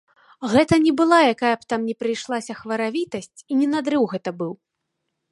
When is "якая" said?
1.33-1.51